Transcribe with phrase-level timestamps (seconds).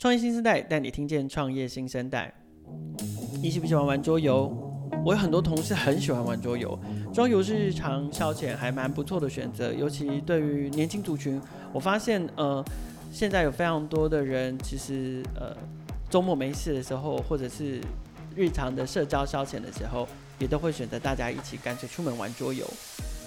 [0.00, 2.32] 创业新生代带你听见创业新生代。
[3.42, 4.50] 你喜不喜欢玩桌游？
[5.04, 6.78] 我有很多同事很喜欢玩桌游，
[7.12, 9.74] 桌游是日常消遣，还蛮不错的选择。
[9.74, 11.38] 尤其对于年轻族群，
[11.70, 12.64] 我发现呃，
[13.12, 15.54] 现在有非常多的人，其实呃，
[16.08, 17.78] 周末没事的时候，或者是
[18.34, 20.08] 日常的社交消遣的时候，
[20.38, 22.66] 也都会选择大家一起干脆出门玩桌游。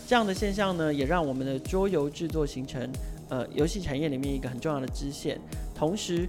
[0.08, 2.90] 这样的现象呢，也让我们的桌游制作形成
[3.30, 5.40] 呃游戏产业里面一个很重要的支线，
[5.76, 6.28] 同时。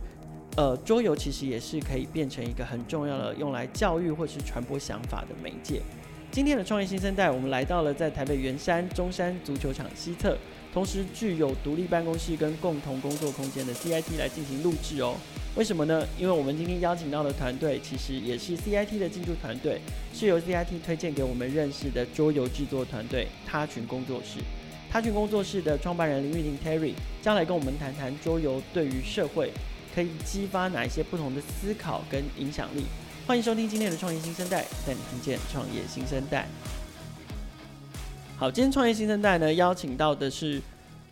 [0.56, 5.82] 呃，桌游其实也是可以变成一个很重要的用来教育或是传播想法的媒介。
[6.30, 10.38] 今天的创业新生代，我们来到了在台北圆山中山足球场西侧，
[10.72, 15.16] 同时具有独立办公室跟共同工作空间的 CIT 来进行录制哦。
[15.56, 16.06] 为什么呢？
[16.16, 19.80] 因为我们今天邀请到的团队其实也是 CIT 的进驻团队，
[20.12, 24.38] 是由 CIT 推荐给我们认识的桌游制作团队他群工作室。
[24.88, 29.50] 他群工作室的创办人林玉婷 Terry 将来跟我们谈谈桌游对于社会。
[29.94, 32.82] 可以激发哪一些不同的思考跟影响力？
[33.28, 36.48] 欢迎收听今天的创业新生代，带你听见创业新生代。
[38.36, 40.60] 好，今天创业新生代呢，邀请到的是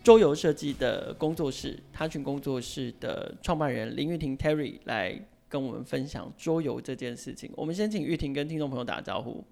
[0.03, 5.17] 桌游设计的工作室他群工作室的创办人林玉婷 Terry 来
[5.49, 7.53] 跟我们分享桌游这件事情。
[7.55, 9.45] 我们先请玉婷跟听众朋友打个招呼。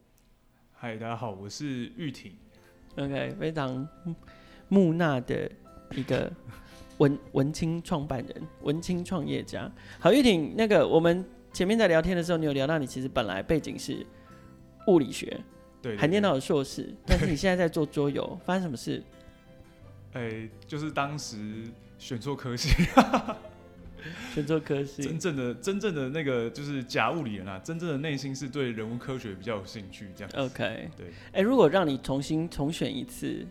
[0.73, 2.33] 嗨，大家好，我是玉婷。
[2.97, 3.89] OK，非常
[4.67, 5.49] 木讷的
[5.95, 6.33] 一个。
[7.01, 9.71] 文文青创办人，文青创业家。
[9.99, 14.07] 好，玉婷，那个我们前面在聊天的时候，你有聊到你其实本来背景是
[14.87, 15.41] 物理学，
[15.81, 19.03] 对，还念到了硕士，但是你现在在做桌游， 发生什么事？
[20.13, 21.65] 哎、欸，就是当时
[21.99, 22.69] 选错科系，
[24.35, 25.03] 选错科系。
[25.03, 30.31] 真正的真正的那个就是假物理人啊，真正的内心是对人文科学比较有兴趣，这样。
[30.37, 31.07] OK，对。
[31.33, 33.47] 哎、欸，如果让你重新重选一次。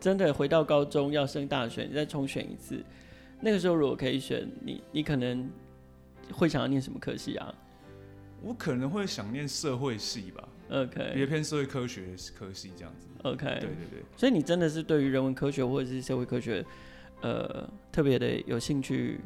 [0.00, 2.82] 真的回到高中要升大学，你再重选一次，
[3.40, 5.48] 那个时候如果可以选，你你可能
[6.32, 7.54] 会想要念什么科系啊？
[8.42, 10.48] 我可能会想念社会系吧。
[10.70, 13.08] OK，比较偏社会科学科系这样子。
[13.24, 14.02] OK，对对对。
[14.16, 16.64] 所以你真的是对于人文科学或者是社会科学，
[17.20, 19.20] 呃，特别的有兴趣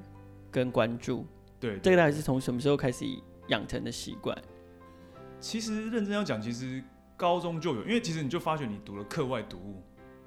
[0.51, 1.25] 跟关注。
[1.61, 3.05] 对，这个大概是从什么时候开始
[3.49, 4.37] 养成的习惯？
[5.39, 6.83] 其实认真要讲，其实
[7.17, 9.83] 高中就有，因为其实你就发觉你读了课外读物。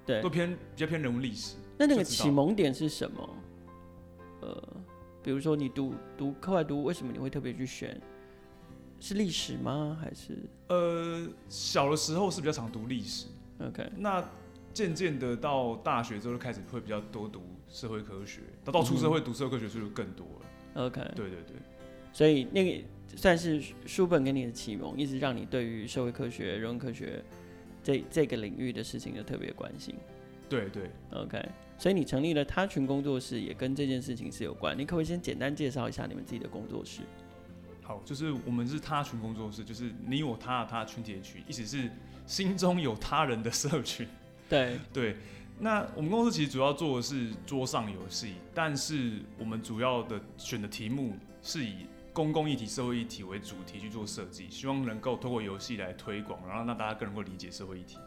[0.07, 1.57] 对，都偏比较偏人文历史。
[1.77, 3.29] 那那个启蒙点是什么？
[4.41, 4.63] 呃，
[5.21, 8.01] 比如说你读读课外读，为什么你会特别去选？
[8.99, 9.95] 是历史吗？
[10.01, 10.37] 还是？
[10.69, 13.27] 呃，小的时候是比较常读历史。
[13.59, 13.87] OK。
[13.97, 14.27] 那
[14.73, 18.41] 渐渐的到大学之后，就开始会比较多读社会科学。
[18.63, 20.85] 到到出社会读社会科学就更多了。
[20.85, 21.01] OK。
[21.15, 21.55] 对对对。
[22.13, 22.83] 所以那个
[23.15, 27.21] 算是书本给你的启蒙，一直让你对于社会科学、人文科学。
[27.87, 29.95] 这这个领域的事情就特别关心，
[30.49, 31.41] 对对，OK，
[31.77, 34.77] 所以你成立了他群工作室，也跟这件事情是有关。
[34.77, 36.99] 你可不可以先简单介绍一下你们自己的工作室？
[37.81, 41.89] 好，就是我们是他群工作室，就是你我他他群体的群，意思是
[42.25, 44.05] 心中有他人的社群。
[44.49, 45.15] 对 对，
[45.57, 51.85] 那我们公司其实主要做的是桌上游戏，但是我们主要的选的题目是以。
[52.17, 57.99] 公共议题、社会议题为主题去做设计，希望能够透过游戏来推广，然后让大家更能够理解社会议题。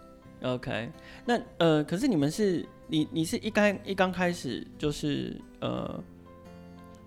[0.42, 0.90] OK，
[1.24, 6.02] 那呃，可是你们是你你是一刚一刚开始就是呃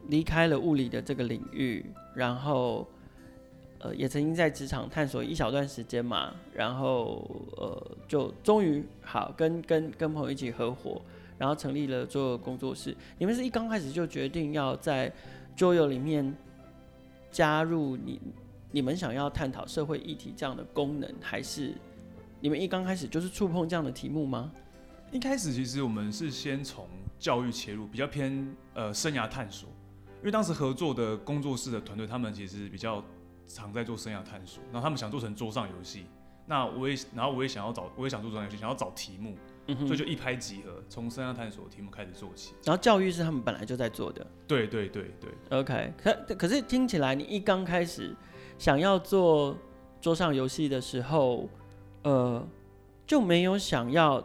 [0.08, 2.88] 离开了物理的这个领域，然后
[3.80, 11.02] 呃也曾经在职场探索一小段时间嘛，然后呃就终于好跟跟跟朋友一起合伙，
[11.38, 12.96] 然后成立了做工作室。
[13.18, 15.12] 你们是一刚开始就决定要在
[15.54, 16.34] 桌游里面。
[17.34, 18.22] 加入你
[18.72, 21.74] 你们想要探讨社会议题这样的功能，还是
[22.40, 24.52] 你们一刚开始就是触碰这样的题目吗？
[25.12, 29.68] 一开始其实我们是先从教育切入，比较偏呃生涯探索，
[30.20, 33.04] 因为当时合作的工作室的团队，他们其实比较
[33.48, 36.06] 常在做生涯探索，然后他们想做成桌上游戏，
[36.46, 39.36] 那我也然后我也想要找，我也想做桌上游戏，想要找题目。
[39.68, 42.54] 嗯、所以就一拍即合，从生涯探索题目开始做起。
[42.64, 44.26] 然后教育是他们本来就在做的。
[44.48, 45.60] 对对对对。
[45.60, 48.14] OK，可可是听起来你一刚开始
[48.58, 49.58] 想要做
[50.02, 51.50] 桌上游戏的时候，
[52.04, 52.46] 呃，
[53.08, 54.22] 就没有想要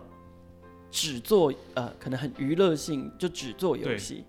[0.91, 4.25] 只做呃可能很娱乐性就只做游戏。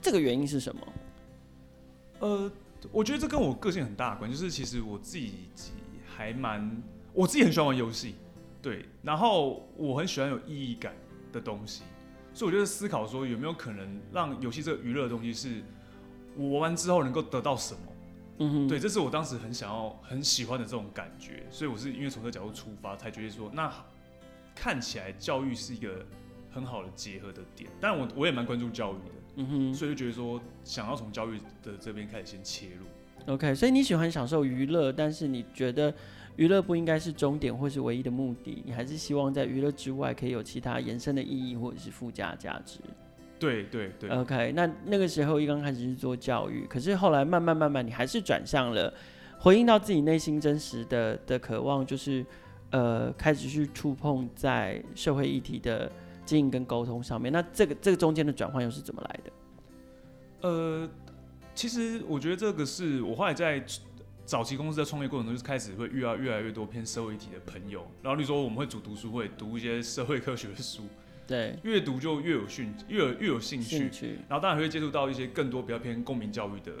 [0.00, 0.80] 这个原因是什么？
[2.20, 2.50] 呃，
[2.90, 5.50] 我觉得这跟我个性很大的关系，就是其实我自己
[6.06, 6.82] 还蛮，
[7.12, 8.14] 我自己很喜欢玩游戏。
[8.62, 10.94] 对，然后我很喜欢有意义感
[11.32, 11.82] 的东西，
[12.32, 15.60] 所以我就思考说有没有可能让游戏这个娱乐的东西是
[16.36, 17.80] 我玩完之后能够得到什么？
[18.38, 23.70] 嗯哼，对，这是我当时很想要、很喜欢的这种感觉，所以我是因为从这个角度出发，才觉得说那
[24.54, 26.06] 看起来教育是一个
[26.50, 27.68] 很好的结合的点。
[27.80, 29.14] 当然我我也蛮关注教育的。
[29.36, 33.32] 嗯哼，所以就觉得说想要从教育的这边开始先切入。
[33.32, 35.94] OK，所以你喜欢享受娱乐，但是你觉得
[36.36, 42.78] 娱乐不应该是终点或是唯一的目的，你还是希望在娱乐之外可以有其他延伸的意义或者是附加价值。
[43.38, 44.10] 对对对。
[44.10, 48.92] OK，那那个时候一刚开始是做教育，可是后来慢慢慢慢，你还是转向了
[49.38, 52.24] 回应到自己内心真实的的渴望，就是
[52.70, 55.90] 呃开始去触碰在社会议题的。
[56.24, 60.48] 经营跟沟通上面，那这个这个中间的转换又是怎么来的？
[60.48, 60.88] 呃，
[61.52, 63.62] 其实我觉得这个是我后来在
[64.24, 70.84] 早期公司在创业过程中，就是开始会遇到越来越多偏社会议题的朋友，然后你说我们会组读书会，读一些社会科学的书，
[71.26, 76.72] 对，越读就越有兴，越有越有兴趣，兴趣，然后当然会接触到一些更多比较偏公民教育的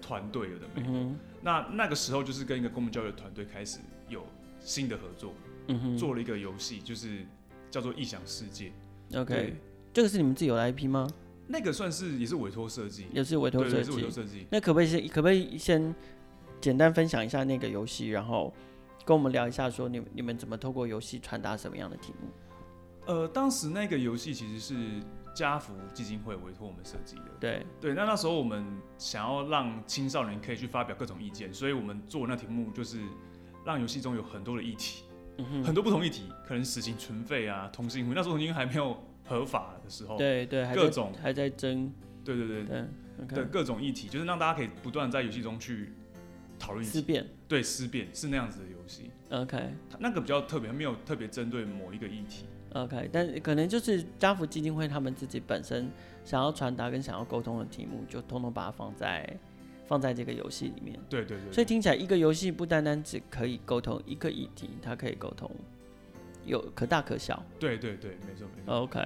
[0.00, 4.26] 团队有的没的，嗯，那那个时候就是跟一个公民教育的团队开始有
[4.60, 5.34] 新的合作，
[5.68, 7.24] 嗯哼，做了一个游戏，就是。
[7.70, 8.72] 叫做异想世界
[9.14, 9.54] ，OK，
[9.92, 11.06] 这个是你们自己有的 IP 吗？
[11.48, 14.46] 那个算是也是委托设计，也是委托设计，是委托设计。
[14.50, 15.94] 那可不可以先可不可以先
[16.60, 18.52] 简单分享一下那个游戏，然后
[19.04, 22.28] 跟我们聊一下，说你们你们怎么透过游戏传达什么样的题目？
[23.06, 24.74] 呃，当时那个游戏其实是
[25.34, 27.94] 家福基金会委托我们设计的，对对。
[27.94, 28.64] 那那时候我们
[28.98, 33.00] 想要让青少年可以去发表各种意见，所以我们做那题目就是
[33.64, 35.04] 让游戏中有很多的议题。
[35.38, 41.92] 嗯、很多不同议题，可能死刑存废啊，同性婚，那时候同性婚还没有合法的时候，对对，各种还在争，
[42.24, 42.86] 对对对对，
[43.28, 45.92] 对各种议题，就是让大家可以不断在游戏中去
[46.58, 49.10] 讨论思辨，对思辨是那样子的游戏。
[49.30, 52.44] OK，那个比较特别，没有特别针对某一个议题。
[52.74, 55.90] OK，但可能就是家福基金会他们自己本身
[56.24, 59.38] 想要传达跟想要沟通的题目，就通通把它放在。
[59.86, 65.50] 放在这个游戏里面，对对对，所以听起来一个游戏不单单只可以沟通一个议题，它可以沟通
[66.44, 67.42] 有可大可小。
[67.58, 68.82] 对对对，没错没错。
[68.82, 69.00] OK，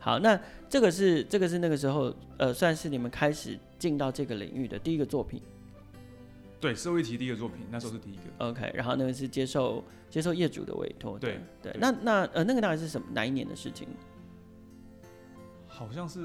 [0.00, 0.36] 好，那
[0.68, 5.40] 这个是这个是那个时候呃，算是你们开始进到这个领域的第一个作品。
[6.60, 8.22] 对，社会议题第一个作品，那时候是第一个。
[8.38, 11.18] OK，然后那个是接受接受业主的委托。
[11.18, 13.88] 对对，那那呃那个大概是什么哪一年的事情？
[15.66, 16.20] 好像是。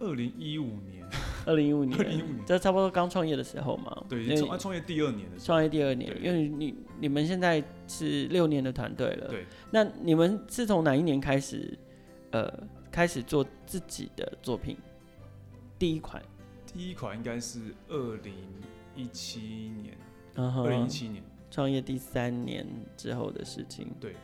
[0.00, 1.04] 二零一五年，
[1.44, 4.04] 二零一五年，二零一五年，这差不多刚创业的时候嘛。
[4.08, 5.46] 对，创创业第二年的时候。
[5.46, 9.26] 创业第二年，因为你你们现在是六年的团队了。
[9.26, 9.44] 对。
[9.72, 11.76] 那你们是从哪一年开始，
[12.30, 12.48] 呃，
[12.92, 14.76] 开始做自己的作品？
[15.80, 16.22] 第一款。
[16.72, 17.58] 第一款应该是
[17.88, 18.34] 二零
[18.98, 19.40] 一七
[19.82, 19.96] 年。
[20.34, 21.22] 二零一七年。
[21.50, 22.66] 创业第三年
[22.96, 23.88] 之后的事情。
[24.00, 24.14] 对。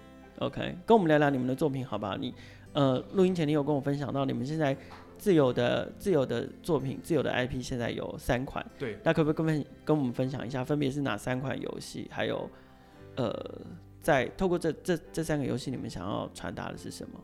[0.41, 2.17] OK，跟我们聊聊你们的作品，好不好？
[2.17, 2.35] 你
[2.73, 4.77] 呃，录音前你有跟我分享到你们现在。
[5.17, 8.67] 自有的自有的作品，自有的 IP 现在有三款。
[8.77, 12.09] 对，那可不可以跟跟我们分享一下，分别是哪三款游戏？
[12.11, 12.51] 还有，
[13.17, 13.33] 呃，
[14.01, 17.21] 在透过这这这三个游戏，你们想要传达的是什么？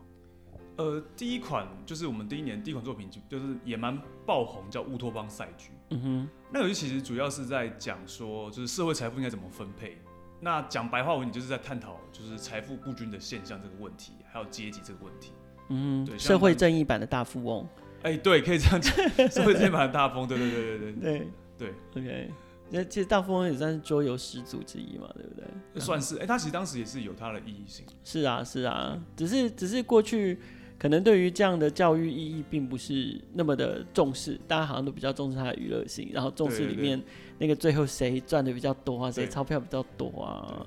[0.77, 5.69] 呃，第一款就是我们第一年第一款作品，就就是也蛮爆红，叫《乌托邦赛局》。
[5.91, 9.97] 嗯哼，那游戏其实主要是在讲说，就是社会财富应该怎么分配。
[10.39, 15.31] 那讲白话文，你就是在探讨就是财富不均的现象这个问题，还有阶级这个问题。
[15.69, 17.67] 嗯，对，社会正义版的大富翁。
[18.03, 21.27] 哎、欸，对，可以这样讲，社会正义版的大富翁，对对对对对对
[21.59, 22.31] 对，OK，
[22.71, 25.79] 那其实大富翁也算是桌游始祖之一嘛，对不对？
[25.79, 27.85] 算是，哎、欸，他其实当时也是有他的意义性。
[28.03, 30.39] 是啊，是啊，只是只是过去
[30.81, 36.99] 可能对于这样的教育意义并不是那么的重视，大家好像都比较重视它的娱乐性，然后重视里面
[37.37, 40.65] 那个最后谁赚的比较多啊，谁钞票比较多啊，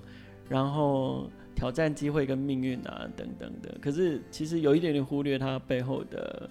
[0.48, 1.28] 然后。
[1.56, 6.50] 挑战机会跟命运啊，等等的，可是其实有一点点忽略它背后的，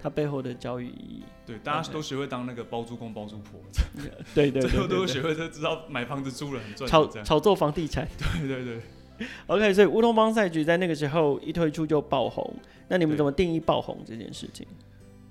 [0.00, 1.22] 它背后的教育意义。
[1.44, 3.60] 对，大家都学会当那个包租公包租婆。
[4.32, 6.88] 对对， 最后都学会都知道买房子租了很赚。
[6.88, 8.06] 炒炒作房地产。
[8.16, 8.80] 对 对对。
[9.46, 12.54] OK，所以乌托邦赛局在那个时候一推出就爆红。
[12.88, 14.66] 那你们怎么定义爆红这件事情？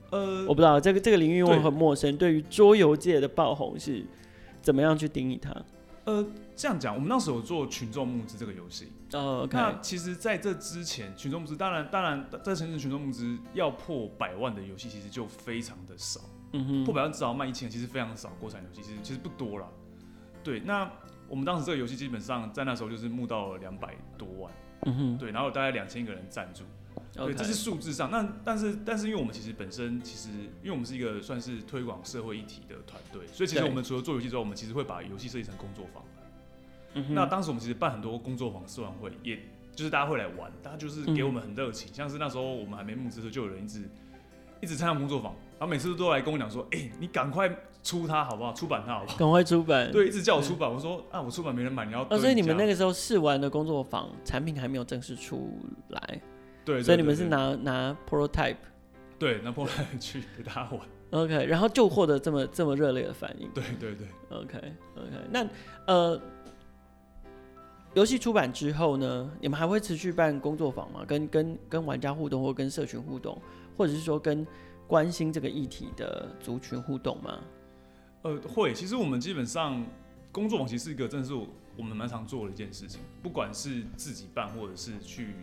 [0.10, 2.16] 呃，我不知道这个这个领域我很陌生。
[2.18, 4.04] 对于桌游界的爆红是
[4.62, 5.54] 怎么样去定义它？
[6.06, 6.26] 呃，
[6.56, 8.90] 这样讲，我们那时候有做群众募资这个游戏。
[9.12, 9.48] 呃。
[9.52, 16.22] 那其实在这之前，群众募资当然当然，在城市群众募资要破百万的游戏，其实就非常的少。
[16.52, 16.84] 嗯哼。
[16.84, 18.32] 破百万至少卖一千，其实非常少。
[18.40, 19.68] 国产游戏其实其实不多了。
[20.44, 20.92] 对，那
[21.34, 24.54] 我们当时这个游戏基本上在那时候就是募到了两百多万。
[24.84, 25.18] 嗯哼。
[25.18, 26.64] 对，然后有大概两千个人赞助。
[27.12, 28.12] 对，这是数字上。
[28.12, 30.30] 那但是但是因为我们其实本身其实
[30.62, 36.04] 因为我们是一个算是推广社会议题的团队，所以其实我们除了做游戏之外，我们其实会把游戏设计成工作坊。
[36.94, 39.40] 嗯、那当时我们其实办很多工作坊、试玩会，也
[39.76, 41.94] 就是大家会来玩，大家就是给我们很热情、嗯。
[41.96, 43.90] 像是那时候我们还没募资的时候，就有人一直
[44.62, 47.50] 一直参加工作坊，然后每次都来跟我讲说：“哎、欸，你赶快
[47.84, 48.54] 出它好不好？
[48.54, 49.92] 出版它好不好？”赶快出版。
[49.92, 50.72] 对，一直叫我出版。
[50.72, 52.02] 我说：“啊，我出版没人买，你要。
[52.10, 55.60] 哦”所以你们那个时候试玩的工作坊产品还没有正式出
[55.90, 56.22] 来。
[56.66, 58.56] 对，所以你们是拿拿 prototype，
[59.20, 60.80] 对，拿 prototype 去给大家玩。
[61.12, 63.50] OK，然后就获得这么这么热烈的反应。
[63.54, 64.08] 对对对。
[64.32, 64.58] OK
[64.96, 65.48] OK，那
[65.86, 66.20] 呃，
[67.94, 71.04] 游戏出版之后呢，你们还会持续办工作坊吗？
[71.06, 73.40] 跟跟跟玩家互动，或跟社群互动，
[73.78, 74.48] 或者是说跟
[74.88, 77.40] 关心这个议题的族群互动吗？
[78.24, 78.74] 呃，会。
[78.74, 79.86] 其实我们基本上
[80.32, 83.00] 工作坊其实是一个，真的是我们蛮常做的一件事情。
[83.22, 85.36] 不管是自己办，或者是去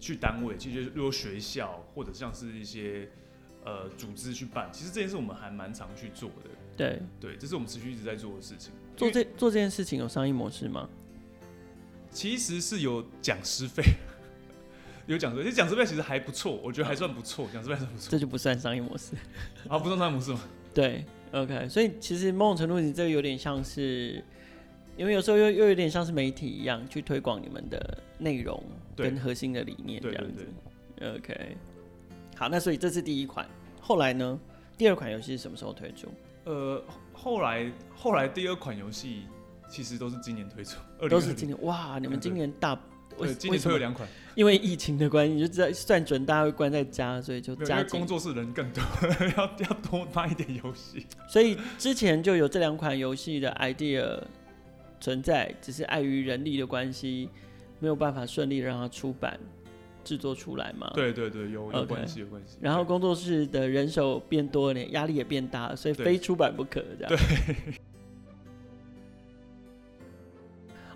[0.00, 3.08] 去单位，其实如果学校或者像是一些
[3.64, 6.50] 呃组织去办，其实这件事我们还蛮常去做的。
[6.76, 8.72] 对对，这是我们持续一直在做的事情。
[8.96, 10.88] 做这做这件事情有商业模式吗？
[12.10, 13.82] 其实是有讲师费，
[15.06, 18.10] 有讲师费，其实讲师费其实还不错，我觉得还算不错，讲师费还算不错。
[18.10, 19.14] 这就不算商业模式
[19.68, 20.40] 啊，不算商业模式吗？
[20.72, 24.22] 对，OK，所以其实某种程度你这个有点像是，
[24.96, 28.62] 因为有时候又又有点像是媒体一样去推广你们的内容
[28.96, 30.46] 跟核心的理念这样子。
[30.96, 31.56] 对对对 OK，
[32.36, 33.46] 好，那所以这是第一款，
[33.80, 34.38] 后来呢，
[34.78, 36.08] 第二款游戏是什么时候推出？
[36.44, 39.22] 呃，后来后来第二款游戏
[39.68, 40.78] 其实都是今年推出，
[41.08, 41.98] 都是今年哇！
[41.98, 42.78] 你们今年大，
[43.18, 48.82] 对，今年推了两款，因为疫情的关系，就在算准大家会关在家，所以就加工作室人更多，
[49.36, 51.06] 要 要多发一点游戏。
[51.28, 54.20] 所以之前就有这两款游戏的 idea
[55.00, 57.28] 存在，只是碍于人力的关系，
[57.78, 59.38] 没有办法顺利让它出版。
[60.04, 60.88] 制作出来嘛？
[60.94, 62.56] 对对对，有有关系有关系。
[62.60, 67.08] 然后工作室的人手变多了，压力也变大了，所以非出版不可这样。
[67.08, 67.74] 对。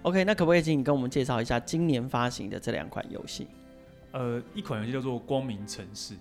[0.02, 3.47] OK，那可不可以请你跟我们介绍一下今年发行的这两款游戏？
[4.12, 6.14] 呃，一款游戏叫做《光明城市》，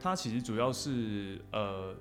[0.00, 1.94] 它其实主要是呃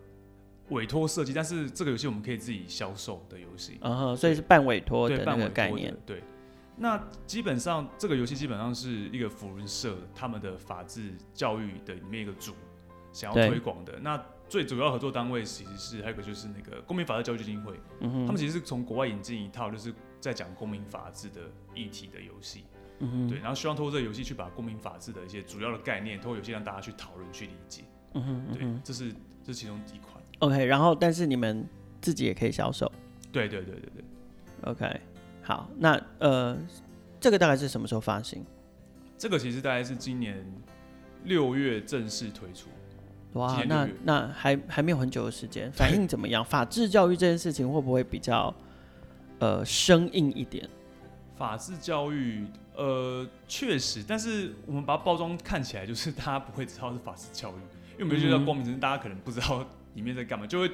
[0.69, 3.77] 委托设计，但是这个游戏我们可以自己销售的游戏。
[3.81, 5.95] 嗯哼，所以是半委托的那个概念。
[6.05, 6.23] 对。
[6.81, 12.53] 那基本上这个游戏基本上是一个福仁社他们的法治教育的里面一个组
[13.11, 13.99] 想要推广的。
[13.99, 21.41] 那最主要合作单位其实是还有一个就是那个公民法治教育基金会，嗯，他们其实是从国外引进一套就是在讲公民法治的
[21.73, 22.65] 议题的游戏，
[22.99, 27.83] 嗯哼，对，然后希望通过这个游戏去把公民法治的一些主要的概念通过游戏让大家去讨论去理解，
[28.13, 29.11] 嗯哼，对，这是
[29.43, 30.23] 这是其中一款。
[30.39, 31.67] OK，然后但是你们
[32.01, 32.91] 自己也可以销售，
[33.31, 34.03] 对对对对对
[34.71, 35.01] ，OK。
[35.41, 36.57] 好，那呃，
[37.19, 38.45] 这个大概是什么时候发行？
[39.17, 40.45] 这个其实大概是今年
[41.23, 42.69] 六月正式推出。
[43.33, 46.43] 哇，那那还还没有很久的时间，反应怎么样？
[46.45, 48.53] 法治教育这件事情会不会比较
[49.39, 50.67] 呃生硬一点？
[51.35, 57.53] 法治教育，呃，确实，但是我们把它包装看起来就是大家不会知道是法治教育，
[57.93, 60.69] 因为我们觉得光明城市大家可能不知道里面在干嘛，就会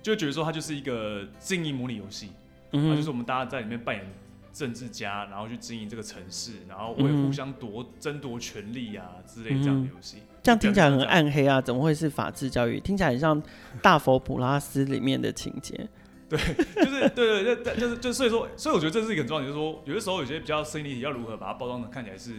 [0.00, 2.30] 就会觉得说它就是一个经营模拟游戏。
[2.70, 4.06] 嗯，就是我们大家在里面扮演
[4.52, 10.18] 政治家，然后去经营这个城市，然后会互相夺争夺权力啊之类这样的游戏。
[10.42, 12.78] 这样听起来很暗黑啊，怎么会是法治教育？
[12.78, 13.42] 听起来很像
[13.82, 15.88] 大佛普拉斯里面的情节。
[16.28, 22.32] 对，就是对对对，就是就所以说，所以我觉得这是一个很重要，就是说有的时候有些比较生理要如何把它包装的看起来是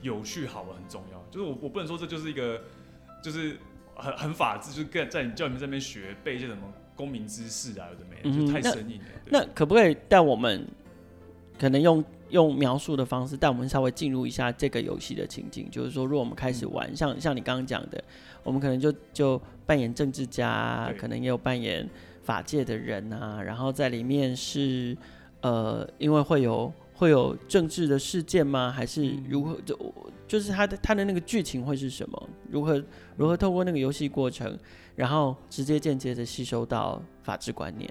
[0.00, 1.24] 有趣好的很重要。
[1.30, 2.62] 就是我我不能说这就是一个
[3.22, 3.56] 就是
[3.94, 6.62] 很很法治，就是跟在你教你们这边学背一些什么。
[6.94, 9.04] 公民知识啊，有的没的，就太生硬了。
[9.30, 10.62] 那，那可不可以带我们，
[11.58, 15.66] 可能用用描述的方式带我们稍微进入一下这个游戏的情景？
[15.70, 18.04] 就是说，如果我们开始玩，嗯、像像你刚刚讲的，
[18.42, 21.88] 我们可能就就扮演政治家，可能也有扮演
[22.22, 24.96] 法界的人啊，然后在里面是
[25.40, 28.70] 呃，因为会有会有政治的事件吗？
[28.70, 29.60] 还是如何？
[29.64, 29.94] 就
[30.26, 32.28] 就是他的他的那个剧情会是什么？
[32.50, 32.82] 如何
[33.16, 34.58] 如何透过那个游戏过程？
[34.94, 37.90] 然后直接间接的吸收到法治观念。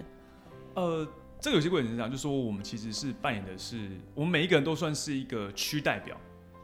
[0.75, 1.05] 呃，
[1.39, 6.15] 这个游戏过程是这样，就是说我们其实是扮演的是，我们每一个人都算是一个区代表。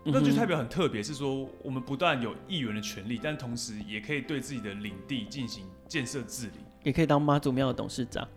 [0.06, 8.28] 嗯、那区代表很特别，是说我们不但有议员的权利，但同时也可以对自己的领地进行建设治理，也可以当妈祖庙的董事长。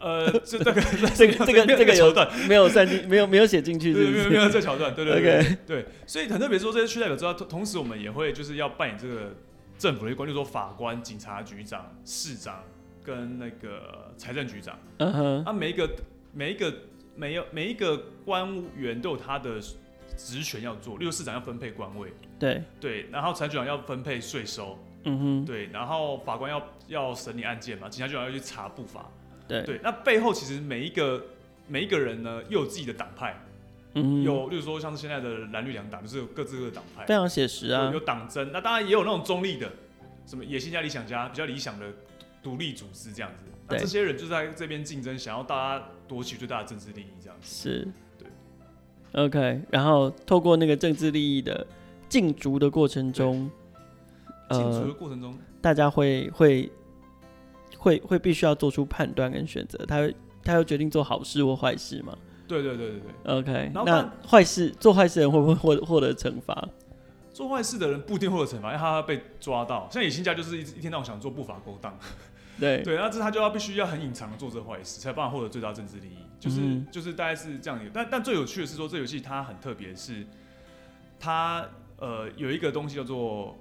[0.00, 0.80] 呃，这 这个
[1.16, 2.28] 这个这个这个桥段。
[2.48, 9.34] 没有算进，没有没有写进去没有没有这桥段，对对 对对，对，所以很特别，说这些区代表之外，同时我们也会就是要扮演这个。
[9.78, 12.62] 政府的一官，就是说法官、警察局长、市长
[13.02, 15.90] 跟那个财政局长，嗯哼，啊，每一个
[16.32, 16.72] 每一个
[17.16, 19.60] 每有每一个官员都有他的
[20.16, 22.62] 职权要做，例如市长要分配官位，对。
[22.78, 29.10] 对，然后财政局长要分配税收，嗯哼，对，然后法官要要审理案件嘛，警察局长要去查不法，
[29.48, 31.24] 对对，那背后其实每一个
[31.66, 33.38] 每一个人呢，又有自己的党派。
[33.94, 37.90] 嗯，有，例如说像是现在的蓝绿两党，就是有各自各的党派，非常写实啊。
[37.92, 39.70] 有党争，那当然也有那种中立的，
[40.26, 41.86] 什么野心家、理想家，比较理想的
[42.42, 43.44] 独立组织这样子。
[43.68, 47.70] 那这些人就在这边竞争，想要大家夺取最大的政治利益这样子。
[47.70, 48.28] 是，对。
[49.22, 51.66] OK，然后透过那个政治利益的
[52.08, 53.50] 竞逐的过程中，
[54.52, 56.70] 进出的过程中，大家会会
[57.78, 62.16] 会会必须要做出判断跟选择，他会他会决定做好事或坏事嘛？
[62.46, 63.34] 对对对对对。
[63.38, 66.68] OK，那坏事做坏事的人会不会获获得惩罚？
[67.32, 69.88] 做坏事的人不一定获得惩罚，因为他被抓到。
[69.90, 71.96] 像野心家就是一一天到晚想做不法勾当。
[72.60, 76.18] 对 对，那这他就要必须要很隐藏的做这坏事，才有办法获得最大政治利益。
[76.38, 77.90] 就是、嗯、就是大概是这样的。
[77.94, 80.26] 但但最有趣的是说，这游戏它很特别，是
[81.18, 81.66] 它
[81.96, 83.58] 呃有一个东西叫做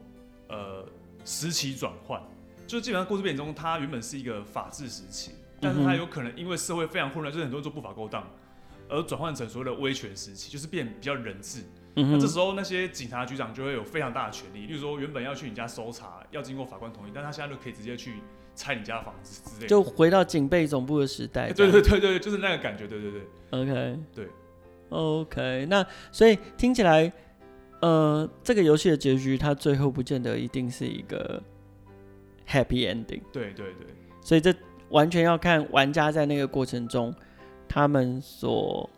[0.51, 0.85] 呃
[1.25, 2.21] 时期转换，
[2.67, 8.29] 就是基本上故事背景中，它原本是一个法治时期，但是它有可能因为社会非常混乱，就是很多人做不法勾当，
[8.87, 11.63] 而转换成所谓的威权时期，就是变比较人治。
[11.95, 18.15] 嗯、那这时候那些警察局长就会有非常大的权利，例如说原本要去你家搜查，要经过法官同意，但他现在就可以直接去。
[18.53, 21.43] 拆你家的房子之类的，就回到警备总部的时代。
[21.47, 21.53] 欸。
[21.53, 22.85] 对对对对，就是那个感觉。
[22.85, 23.21] 对对对。
[23.49, 24.27] OK，对
[24.89, 25.65] ，OK。
[25.69, 27.11] 那所以听起来，
[27.81, 31.41] 呃，这个游戏的结局，它最后不见得一定是一个
[32.47, 33.21] happy ending。
[33.31, 33.87] 对对对。
[34.21, 34.53] 所以这
[34.89, 37.13] 完全要看玩家在那个过程中，
[37.67, 38.89] 他们所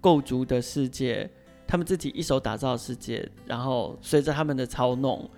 [0.00, 1.30] 构筑的世界，
[1.66, 5.30] 他们自己一手打造的世界，然后随着他们的操弄。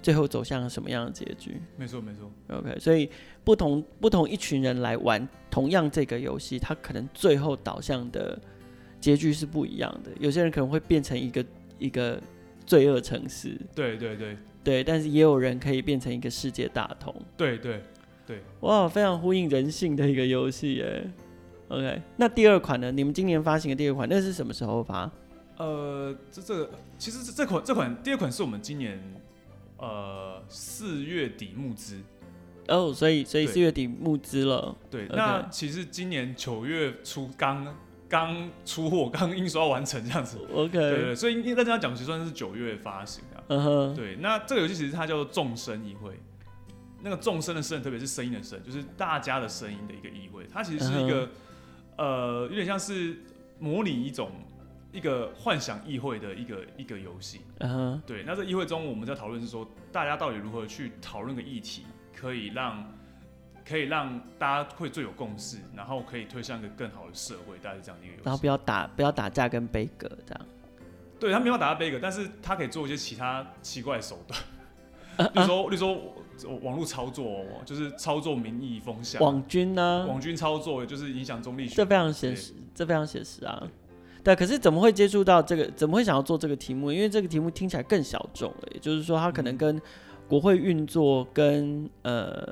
[0.00, 1.60] 最后走向了什么样的结局？
[1.76, 2.30] 没错，没错。
[2.56, 3.10] OK，所以
[3.42, 8.40] 不同不同一群人来玩同样这个游戏，他可能最后导向的
[9.00, 10.12] 结局是不一样的。
[10.20, 11.44] 有些人可能会变成一个
[11.78, 12.20] 一个
[12.66, 17.82] 罪恶城市，对对对对，但是也有人可以变成一个世界大同，对对
[18.26, 18.42] 对。
[18.60, 21.10] 哇，非常呼应人性的一个游戏耶。
[21.68, 22.90] OK，那第二款呢？
[22.90, 25.10] 你们今年发行的第二款，那是什么时候发？
[25.56, 29.00] 呃，这这个其实这这款这款第二款是我们今年。
[29.80, 32.00] 呃，四月底募资
[32.66, 34.76] 哦，oh, 所以所以四月底募资了。
[34.90, 35.14] 对，okay.
[35.14, 37.76] 那其实今年九月初刚
[38.08, 40.38] 刚出货，刚印刷完成这样子。
[40.52, 43.44] OK，对，对，对，所以应该这样讲，其实算是九月发行的。
[43.48, 44.16] 嗯哼，对。
[44.16, 46.18] 那这个游戏其实它叫做众生议会，
[47.02, 50.46] 那个众生的声，特别是声音的声，就是大家的声音的一个议会。
[50.52, 51.28] 它其实是一个、uh -huh.
[51.98, 53.16] 呃，有点像是
[53.58, 54.30] 模拟一种。
[54.90, 58.00] 一个幻想议会的一个一个游戏，uh-huh.
[58.06, 58.24] 对。
[58.26, 61.84] 那这议会中，我们在讨论是说，大家到底如何去讨论个议题，
[62.16, 62.90] 可以让
[63.68, 68.24] 可以让大家会最有共识，然后可以推向一个更好的社会，大概是这样的一个游戏。
[68.24, 70.46] 然后不要打不要打架跟悲歌这样。
[71.20, 74.40] 对，他没有打架悲歌，但是他可以做一些其他奇怪的手段，
[75.34, 80.06] 比如说 比如说网络操作，就是操作民意风向，网军呢？
[80.08, 83.68] 网军操作就是影响中立，这非常写实，这非常写实啊。
[84.22, 85.68] 对，可是怎么会接触到这个？
[85.72, 86.92] 怎么会想要做这个题目？
[86.92, 89.80] 因为这个题目听起来更小众了，也就是说，它可能跟
[90.28, 92.46] 国会运作、跟呃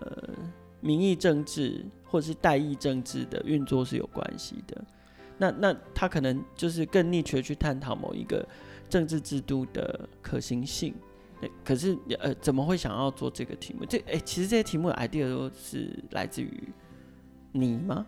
[0.87, 4.85] 民意政治或者是代议政治的运作是有关系的。
[5.39, 8.47] 那那他可能就是更 niche 去探讨某一个
[8.89, 10.95] 政治制度的可行性。
[11.63, 13.85] 可是呃，怎么会想要做这个题目？
[13.85, 16.51] 这哎，其实这些题目的 idea 都是来自于
[17.53, 18.07] 你吗？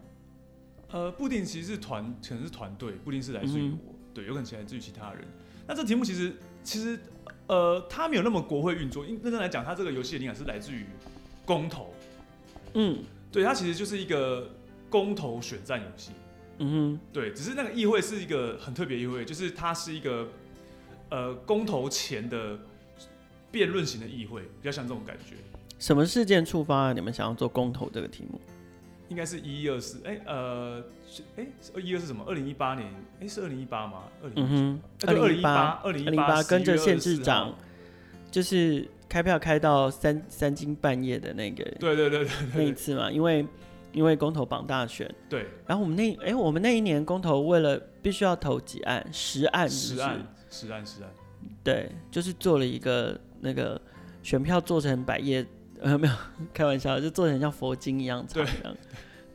[0.90, 5.22] 呃，不一定，其实是团，可能是团队，不一定是来自于我、嗯，对，有可能是来自于其他人。
[5.66, 6.98] 那这题目其实，其实，
[7.48, 9.04] 呃，它没有那么国会运作。
[9.04, 10.86] 因认真来讲，它这个游戏的灵感是来自于
[11.44, 11.92] 公投。
[12.74, 12.98] 嗯，
[13.32, 14.50] 对，它其实就是一个
[14.88, 16.12] 公投选战游戏。
[16.58, 20.28] 嗯哼，对，只是那个议会是一个很特别议会，就是它是一个
[21.10, 22.58] 呃公投前的
[23.50, 25.36] 辩论型的议会，比较像这种感觉。
[25.78, 28.40] 什么事件触发了你们想要做公投这个题目？
[29.08, 30.84] 应该是一一二四，哎，呃，
[31.36, 32.24] 哎，二一二是什么？
[32.26, 34.02] 二零一八年，哎，是二零一八吗？
[34.22, 37.54] 二零，嗯哼，二零一八，二零一八，跟着县市长，
[38.30, 43.46] 就是开票开到三三更半夜的那个，对对对对，那一次嘛，因为
[43.92, 51.10] 因为公投榜大选，对，然后我们那，哎，我们那一年公投为了必须要投几案，十案，十案，十案，十案，
[51.64, 53.80] 对，就是做了一个那个
[54.22, 55.46] 选票做成百页。
[55.80, 56.14] 呃，没有
[56.52, 58.76] 开玩笑，就做成像佛经一样长这样，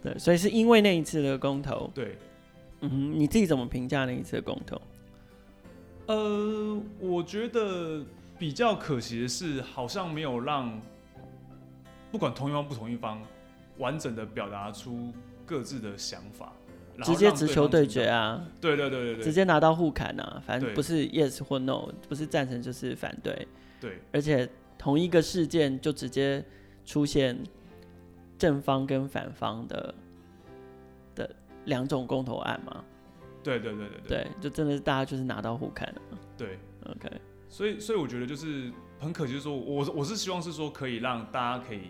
[0.03, 2.17] 对，所以是因为那一次的公投，对，
[2.81, 4.81] 嗯哼，你自己怎么评价那一次的公投？
[6.07, 8.03] 呃，我觉得
[8.43, 10.77] 比较可惜的是，好像没有让
[12.11, 13.21] 不管同一方不同一方
[13.77, 15.13] 完整的表达出
[15.45, 16.51] 各自的想法，
[17.03, 23.47] 直接直球对决啊，对对对对对，直接拿到互砍啊，反正不是 yes 或 no，不是赞成就是反对，
[23.79, 24.49] 对，而且。
[24.75, 26.43] 同一个事件就直接
[26.83, 27.41] 出现
[28.37, 29.95] 正方跟反方的
[31.15, 32.83] 的两种公投案嘛？
[33.41, 36.01] 对对对对对，对，就真的是大家就是拿到互砍了。
[36.37, 36.59] 对
[36.91, 37.09] ，OK。
[37.53, 41.81] 所以所以我觉得就是很可惜，就是说我我是希望是说可以让大家可以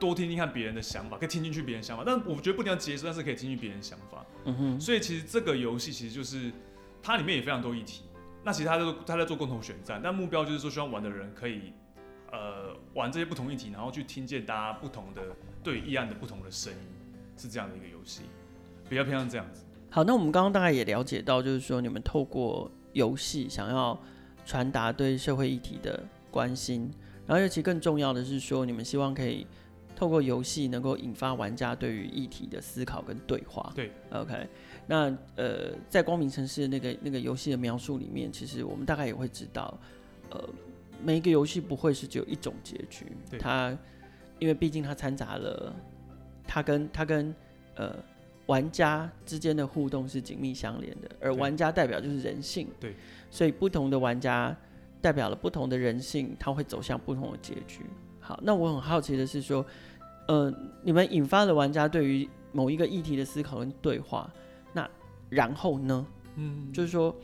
[0.00, 4.24] 多听听看别人的想法，可以听进去别人想法，但我觉得不一定要接受，但是可以听进别人想法。
[4.46, 4.80] 嗯哼。
[4.80, 6.50] 所以其实这个游戏其实就是
[7.02, 8.04] 它里面也非常多议题。
[8.42, 11.72] 那其实他在做他在做共同选战，但目标就是说希望玩的人可以。
[12.30, 16.78] 呃玩这些不同议题，然后去听见大家不同的对议案的不同的声音，
[17.38, 18.20] 是这样的一个游戏，
[18.86, 19.64] 比较偏向这样子。
[19.88, 23.98] 好，那我们刚刚大概也了解到，就是说你们透过游戏想要
[24.48, 26.90] 传达对社会议题的关心，
[27.26, 29.46] 然后尤其更重要的是说，你们希望可以
[29.94, 33.70] 透过游戏能够引发玩家对于议题的思考跟对话。
[33.76, 34.48] 对，OK。
[34.86, 39.78] 那呃，在光明城市那个那个游戏的描述里面，其实我们大概也会知道，
[40.30, 40.48] 呃，
[41.04, 43.04] 每一个游戏不会是只有一种结局。
[43.38, 43.76] 它
[44.38, 45.76] 因为毕竟它掺杂了，
[46.46, 47.34] 它跟它跟
[47.74, 47.94] 呃
[48.48, 52.68] 玩家之间的互动是紧密相连的，而玩家代表就是人性。
[52.80, 52.94] 对。
[53.30, 54.56] 所以不同的玩家
[55.02, 57.82] 代表了不同的人性，它会走向不同的结局。
[58.18, 59.64] 好，那我很好奇的是说，
[60.26, 64.30] 呃，你们引发了玩家对于某一个议题的思考跟对话。
[64.72, 64.88] 那
[65.28, 66.06] 然后呢？
[66.36, 67.14] 嗯，就是说，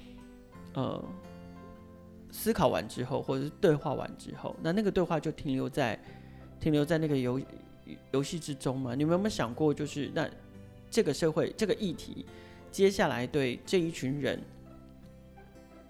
[0.74, 1.02] 呃，
[2.30, 5.98] 思考完之后，或者是对话完之后，那那个对话就停留在
[6.60, 7.40] 停留在那个游
[8.12, 8.94] 游戏之中嘛？
[8.94, 10.28] 你们有没有想过，就是那
[10.94, 12.24] 这个社会这个议题，
[12.70, 14.40] 接下来对这一群人，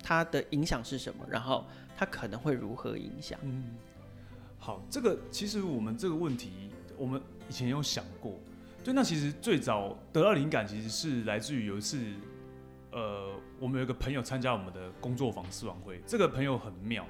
[0.03, 1.27] 他的影响是什么？
[1.29, 3.39] 然后他可能会如何影响？
[3.43, 3.75] 嗯，
[4.59, 8.41] 好，这个其实我们这个问题，我们以前有想过。
[8.83, 12.03] 对，那其实最早得到灵感，其实是来自于有一次，
[12.91, 16.01] 呃，我们有一个朋友参加我们的工作坊试玩会。
[16.07, 17.07] 这个朋友很妙，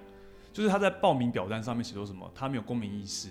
[0.52, 3.28] 就是他在报名表单上面写说什么，他没有公民意识，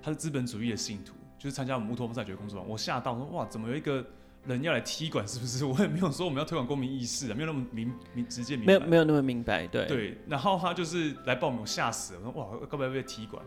[0.00, 2.68] 他是资本主义的信徒，就是参加我们乌托邦赛局工作坊。
[2.68, 4.04] 我吓到说，哇，怎么有一个
[4.46, 5.26] 人要来踢馆？
[5.26, 5.64] 是不是？
[5.64, 10.18] 我也没有说我们要推广公民意识啊，没有那么明明直接明白，没有没有那么明白，对对。
[10.28, 13.42] 然后他就是来报名，我吓死了，我说哇，该不会被踢馆？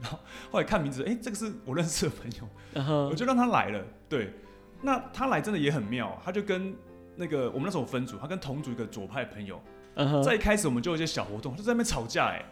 [0.00, 0.18] 然后
[0.50, 3.08] 后来看名字，哎、欸，这个是我认识的朋友，uh -huh.
[3.10, 3.84] 我就让他来了。
[4.08, 4.32] 对，
[4.80, 6.74] 那他来真的也很妙，他就跟
[7.16, 9.60] 那个我们那时候分组，他跟同组一个左派朋友
[9.96, 10.22] ，uh -huh.
[10.22, 12.44] 在一开始我们就有一些小活动，就在那边吵架，哎，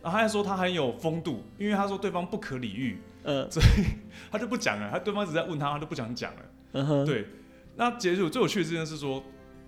[0.00, 3.48] 然后他还说他很有风度，因为他说对方不可理喻，uh.
[3.52, 3.84] 所以
[4.30, 6.40] 他就不讲了，他对方一直在问他，他就不想讲了。
[6.72, 7.26] 嗯哼对，
[7.76, 9.22] 那结束最有趣的事情是说，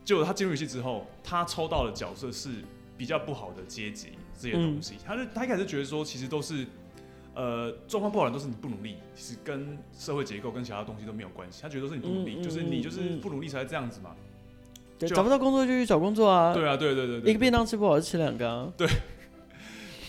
[0.05, 2.51] 就他进入游戏之后，他抽到的角色是
[2.97, 5.07] 比较不好的阶级这些东西，uh -huh.
[5.07, 6.67] 他就他一开始觉得说，其实都是。
[7.35, 11.63] 呃，状况不好的都是你不努力，其实跟社会结构跟其他东西都没有关系。
[11.63, 14.15] 他觉得都是你不努力，嗯、就是你就是不努力才会这样子嘛。
[14.99, 16.53] 对，找不到工作就去找工作啊。
[16.53, 18.71] 对啊，对对对，对，一个便当吃不好就吃两个、啊。
[18.77, 18.87] 对。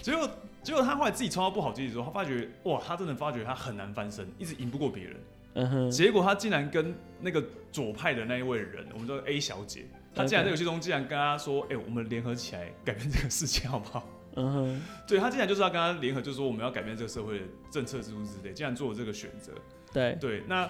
[0.01, 0.29] 结果
[0.63, 5.15] 结果他后来自己抽到不好结局之后，他发觉哇，他真的发觉他很难翻身，一直赢不过别人。
[5.55, 5.91] 嗯哼。
[5.91, 19.51] 结果他竟然跟那个左派的那一位人，我们说 A 小姐，他竟然在游戏中竟然跟他说：“哎、欸，我们联合起来改变这个世界好不好？”嗯哼，对，他竟然就是要跟他联合，就是说我们要改变这个社会的政策制度之类，竟然做了这个选择。
[19.93, 20.67] 对对，那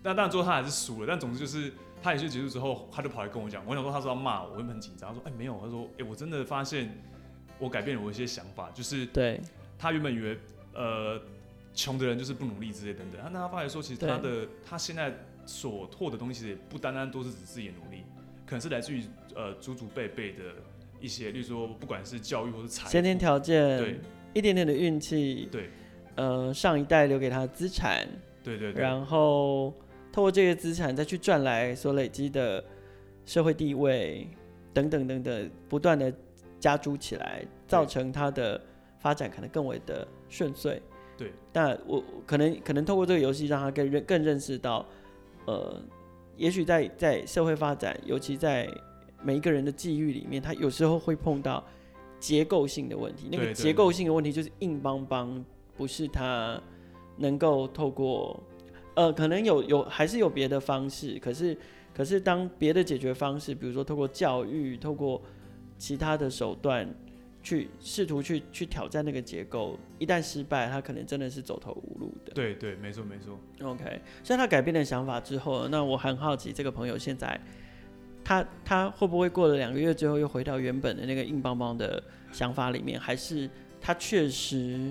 [0.00, 5.08] 那当然最后他还是输了，但总之就是他游戏结束之后，他就跑来跟我讲，我想说他说要骂我，我会很紧张。
[5.08, 6.96] 他说哎、欸、没有，他说哎、欸、我真的发现
[7.64, 9.40] 我改变了我一些想法，就是对。
[9.78, 10.38] 他原本以为
[10.74, 11.20] 呃
[11.74, 15.12] 穷的人就是不努力之类等等，他那他发现说其实他的他现在
[15.46, 18.02] 所获的东西也不单单都是指自己的努力，
[18.46, 19.02] 可能是来自于
[19.34, 20.40] 呃祖祖辈辈的。
[21.00, 24.00] 一些，例如说，不管是教育或是财，先天条件，对，
[24.32, 25.68] 一点点的运气，对，
[26.14, 28.08] 呃，上一代留给他的资产，
[28.42, 29.70] 对对对，然后
[30.10, 32.64] 透过这些资产再去赚来所累积的
[33.26, 34.26] 社会地位
[34.72, 36.10] 等等等等，不断的
[36.64, 38.58] 加诸起来，造成他的
[38.98, 40.80] 发展可能更为的顺遂。
[41.18, 44.86] 对，但我可能可能透过这个游戏让他更认更认识到，
[45.46, 45.78] 呃，
[46.36, 48.66] 也许在在社会发展，尤其在。
[49.26, 51.64] 每一个人的际遇里面，他有时候会碰到
[52.20, 53.26] 结构性的问题。
[53.32, 55.42] 那个结构性的问题就是硬邦邦，
[55.74, 56.60] 不是他
[57.16, 58.38] 能够透过
[58.94, 61.18] 呃，可能有有还是有别的方式。
[61.20, 61.56] 可是
[61.94, 65.22] 可是当别的解决方式，比如说透过教育，透过
[65.84, 66.88] 其他的手段
[67.42, 72.32] 去试图去去挑战那个结构，一旦失败，他可能真的是走投无路的。
[72.32, 73.38] 对对，没错没错。
[73.60, 77.38] OK，所以他改变了想法之后，那我很好奇这个朋友现在。
[78.24, 82.98] 他他会不会过了两个月之后又回到原本的那个硬邦邦的想法里面？
[82.98, 84.90] 还是他确实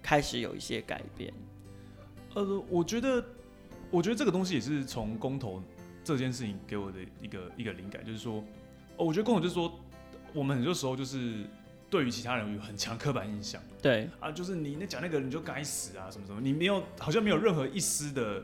[0.00, 1.30] 开始有一些改变？
[2.32, 3.22] 呃，我觉得，
[3.90, 5.62] 我觉得这个东西也是从公投
[6.02, 8.42] 这件事情给我的一个一个灵感，就是说，
[8.96, 9.78] 哦，我觉得公投就是说，
[10.32, 11.44] 我们很多时候就是
[11.88, 18.42] 对于其他人有很强刻板印象，对啊，就是你那讲那个人就该死啊，什么什么，你没有好像没有任何一丝的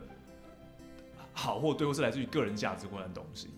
[1.33, 3.49] 好或对，或是来自于个人价值观的东西。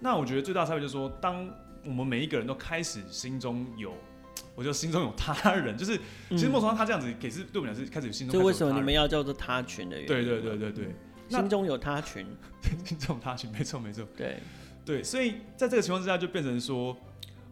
[0.00, 1.48] 那我觉得最大差别就是说，当
[1.84, 3.92] 我们每一个人都开始心中有，
[4.54, 5.96] 我觉得心中有他人，就是、
[6.30, 8.40] 嗯、其实莫从他这样子，也是对我们来说开始有心中有。
[8.40, 10.08] 就为什么你们要叫做他群的原因？
[10.08, 10.94] 对对对对对，
[11.28, 12.26] 心中有他群，
[12.84, 14.04] 心中有他群，没错没错。
[14.16, 14.38] 对
[14.84, 16.96] 对，所以在这个情况之下，就变成说，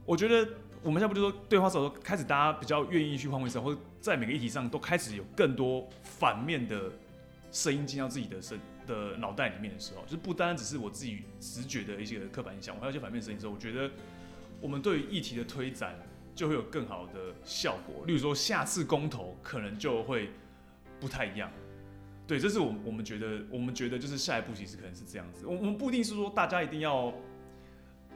[0.07, 0.49] 我觉得
[0.83, 6.93] 我们现在不就说对话时候开始大家比较愿意去换位思考，或者在每个议题上都开始有更多反面的
[7.51, 13.91] 声音进到自己的身的脑袋里面的时候，就是不单单只是我自己直觉的一些刻板印象，我还有一些反面声音的时候，我觉得
[14.61, 15.97] 我们对于议题的推展
[16.37, 18.05] 就会有更好的效果。
[18.07, 20.31] 例如说，下次公投可能就会
[21.01, 21.51] 不太一样。
[22.29, 25.47] 对，这是我我们觉得，我们觉得就是下一步其实可能是这样子。
[25.47, 27.13] 我我们不一定是说大家一定要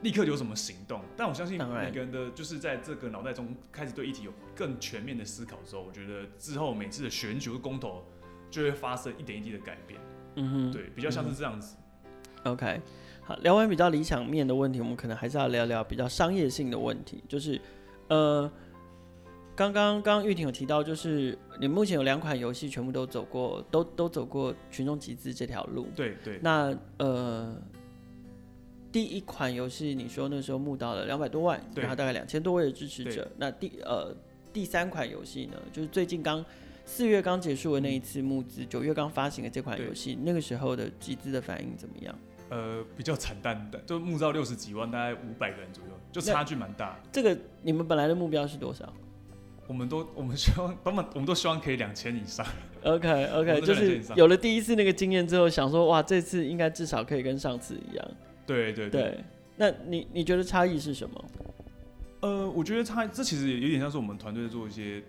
[0.01, 8.03] 立刻有什么行动，但我相信每个人的就是在这个脑袋中开始对议题有更全面的思考之后，我觉得之后每次的选举公投
[8.49, 9.99] 就会发生一点一滴的改变。
[10.35, 11.75] 嗯哼，对，比较像是这样子。
[12.43, 12.81] 嗯、OK，
[13.23, 17.59] 好，聊完比较理想面的问题，我们可能还是要聊聊比较商业性的问题，就是
[18.09, 18.51] 呃。
[19.53, 25.87] 刚刚刚玉婷有提到，就是你目前有两款游戏全部都走过，都都走过群众集资这条路。
[25.93, 26.39] 对对。
[26.41, 27.61] 那呃，
[28.91, 33.29] 第一款游戏你说那时候募到了两百多万，然后大概两千多位的支持者。
[33.37, 34.13] 那第呃
[34.51, 36.43] 第三款游戏呢，就是最近刚
[36.85, 42.13] 四月刚结束的那一次募资，九、嗯、月刚发行的这款游戏，那个时候的集资的反应怎么样？
[42.49, 46.99] 呃，比较惨淡的，就募到六十几万，大概五百个人左右，就差距蛮大。
[47.09, 48.91] 这个你们本来的目标是多少？
[49.67, 52.45] 我们都 我们希望，我们我们都希望可以两千以上。
[52.83, 58.11] OK OK，就是有了第一次那个经验之后，想说哇，这次应该至少可以跟上次一样。
[58.45, 59.01] 对对对。
[59.01, 59.23] 对，
[59.57, 61.25] 那你你觉得差异是什么？
[62.21, 65.03] 呃，我觉得差这其实也有点像是我们团队在做一些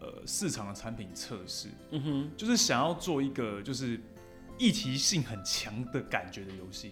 [0.00, 1.68] 呃市场的产品测试。
[1.90, 2.30] 嗯哼。
[2.36, 4.00] 就是想要做一个就是
[4.58, 6.88] 议题性很强的感觉的游戏，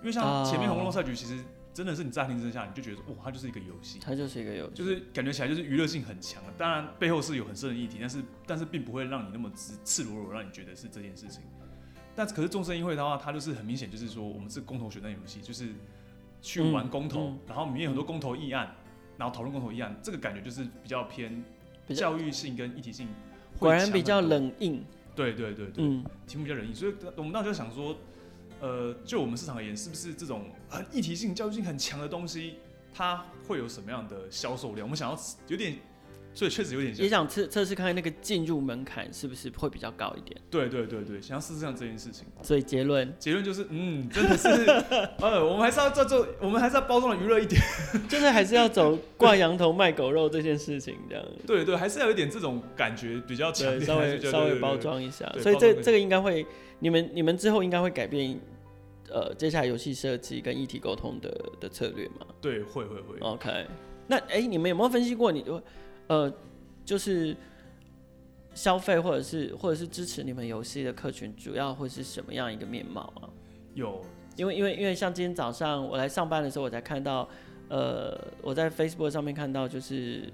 [0.00, 1.38] 因为像前面红龙赛局其实。
[1.76, 6.50] 真的是你乍听之下，你就觉得哇，它就是一个游戏，它就是一个游戏，就是感觉起来就是娱乐性很强的。
[6.56, 11.42] 当然背后是有很深的议题，但是但是并不会让你那么直赤裸裸让你觉得是这件事情。
[12.16, 15.68] 但可是众生议会的话，它就是很明显就是说，我们是公投选战游戏，就是
[16.40, 18.74] 去玩公投，嗯嗯、然后里面有很多公投议案，
[19.18, 21.44] 然后讨论公投议案，这个感觉就是比较偏
[21.88, 23.06] 教育性跟议题性。
[23.58, 24.82] 果然比较冷硬。
[25.14, 27.94] 对对对对，嗯，题目比较冷硬，所以我们当时就想说。
[28.58, 32.54] 呃，就我们市场而言，是不是这种很议题性、教育性很强的东西，
[32.90, 34.86] 它会有什么样的销售量？
[34.86, 35.76] 我们想要有点，
[36.36, 40.40] 所以确实有点像，也想测测试看看那个进入门槛是不是会比较高一点。
[40.48, 42.26] 对对对对，想要试试看这件事情。
[42.42, 44.48] 所以结论，结论就是，嗯，真的是，
[45.18, 47.60] 呃，我们还是要做做，我们还是要包装的娱乐一点，
[48.08, 51.24] 就是还是要走挂羊头卖狗肉这件事情这样。
[51.46, 55.28] 对对，还是要有一点这种感觉比较强，稍微稍微包装一下。
[55.40, 56.46] 所以这这个应该会。
[56.78, 58.38] 你们你们之后应该会改变，
[59.08, 62.26] 呃，接下来游戏设计跟议题沟通的的策略吗？
[62.38, 63.18] 对，会会会。
[63.20, 63.66] OK，
[64.06, 65.60] 那哎、欸，你们有没有分析过你，你
[66.08, 66.32] 呃，
[66.84, 67.36] 就是
[68.54, 73.28] 消费或者是或者是支持你们游戏的客群，主要会是什么样一个面貌啊？
[73.74, 74.04] 有，
[74.36, 77.28] 因为因为因为像今天早上我来上班的时候，我才看到，
[77.68, 80.32] 呃，我在 Facebook 上面看到，就是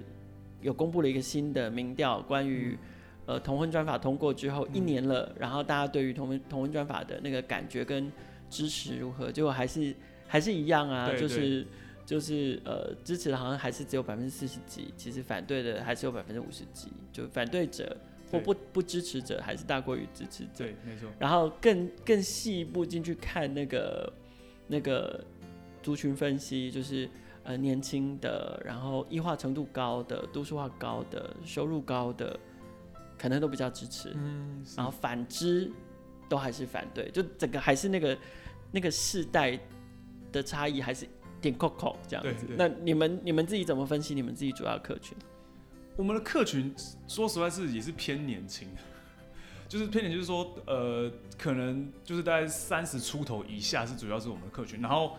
[0.61, 2.77] 有公布了一个新的民调，关于。
[3.25, 8.11] 呃，同婚专法通过之后一年了，嗯、然后大家对于同婚同婚专法的那个感觉跟
[8.49, 9.31] 支持如何？
[9.31, 9.95] 结果还是
[10.27, 11.65] 还是一样啊，就是
[12.13, 17.97] 就是呃，支持的好像还是只有百分之四十几，其实反对的还是有百分之五十几，就反对者
[18.31, 20.49] 或不不支持者还是大过于支持者。
[20.59, 21.09] 对，没错。
[21.17, 24.13] 然后更更细一步进去看那个
[24.67, 25.25] 那个
[25.81, 27.09] 族群分析，就是
[27.43, 32.39] 呃年轻的，然后异化程度高的，都市化高的，收入高的。
[33.17, 35.71] 可能都比较支持，嗯，然后反之
[36.27, 38.17] 都还是反对，就整个还是那个
[38.69, 39.57] 那个世代
[40.29, 41.07] 的差异还是
[41.43, 42.47] 点扣扣这样子。
[42.57, 45.15] 那你们你们自己怎么分析你们自己主要客群？
[45.95, 46.73] 我们的客群
[47.07, 48.81] 说实话是也是偏年轻的，
[49.69, 54.81] 就是偏年就是说呃，可能就是大概三十出头以下是主要是我们的客群。
[54.81, 55.17] 然后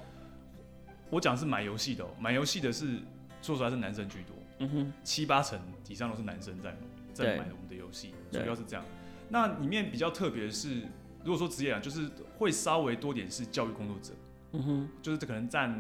[1.11, 2.99] 我讲是买游戏的，买游戏的是
[3.41, 6.77] 说实话是男生居多，嗯哼，七八成以上都是男生在。
[7.13, 8.85] 在买我们的游戏，主要是这样。
[9.29, 10.81] 那里面比较特别的是，
[11.23, 14.13] 如果说职业啊，就是会稍微多点是教育工作者，
[14.51, 15.71] 嗯哼，就是这可能占，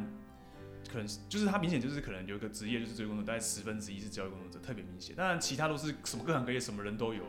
[0.90, 5.14] 可能就是他明显就是可能有一个职业就是教育工作，大概十分之一是教育工作者，特别明显。
[5.16, 7.24] 当然其他都是什么各行各业，什么人都有。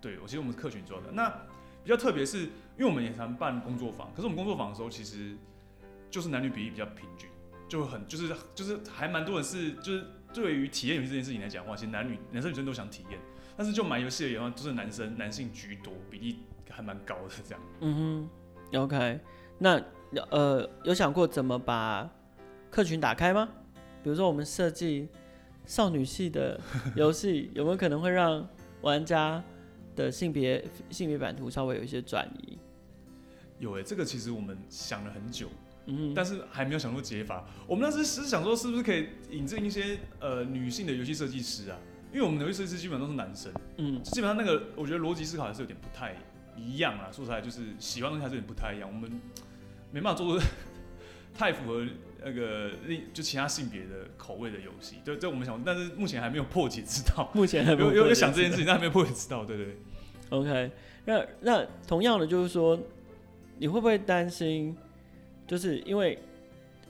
[0.00, 1.10] 对，我其实我们是客群做的。
[1.12, 1.28] 那
[1.82, 5.36] 比较特别是，因为我们也常办工作坊，可是我们工作坊的时候，其实
[6.10, 7.28] 就是男女比例比较平均，
[7.68, 13.18] 就很就是就是还蛮多人是就是对于体验游戏这件事情来讲的话，其实男女男生女生都想体验。
[13.56, 17.60] 但是就买游戏的话，都是男生，男性居多，比例还蛮高的这样。
[17.80, 18.28] 嗯
[18.70, 19.18] 哼，OK，
[19.58, 19.82] 那
[20.30, 22.06] 呃有想过怎么把
[22.76, 23.48] 客群打开吗？
[24.02, 25.08] 比如说我们设计
[25.64, 26.60] 少女系的
[26.94, 28.46] 游戏， 有没有可能会让
[28.82, 29.42] 玩家
[29.94, 32.58] 的性别性别版图稍微有一些转移？
[33.60, 35.48] 有诶、欸，这个其实我们想了很久，
[35.86, 37.46] 嗯，但是还没有想出解法。
[37.66, 41.78] 我们当时是想说，是不是可以引进一些呃女性的游戏设计师啊？
[42.12, 46.14] 因为我们的游戏设计师基本上都是男生，嗯，基本上那个我觉得逻辑思考还是有点不太
[46.54, 47.08] 一样啊。
[47.10, 49.10] 说出来就是喜欢的东西还是有点不太一样，我们
[49.90, 50.46] 没办法做出
[51.36, 51.86] 太符合
[52.24, 54.96] 那个另就其他性别的口味的游戏。
[55.04, 57.30] 对，这我们想，但是目前还没有破解之道。
[57.34, 59.44] 目前还没有有有想这件事情，但还没有破解之道。
[59.44, 59.76] 对对对。
[60.30, 60.70] OK，
[61.04, 62.78] 那那同样的就是说，
[63.58, 64.76] 你会不会担心？
[65.46, 66.18] 就是因为，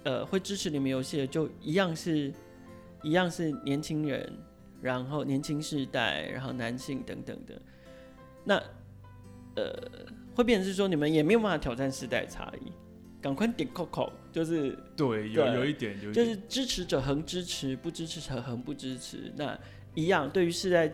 [0.04, 2.32] 呃，会支持你们游戏的就一样是，
[3.02, 4.32] 一样是年轻人，
[4.80, 7.60] 然后年轻世代，然后男性等等的，
[8.42, 8.54] 那，
[9.56, 9.74] 呃，
[10.34, 12.72] 会变成是说你们也没有办法挑战世代差异，
[13.26, 19.58] 赶快点扣扣，就是对，有有一点，有一点，就是支持者恒支持，不支持者恒不支持，那
[19.96, 20.92] 一样，对于世代